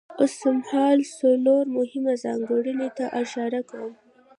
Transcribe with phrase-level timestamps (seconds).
[0.21, 3.93] اوسمهال څلورو مهمو ځانګړنو ته اشاره کوم.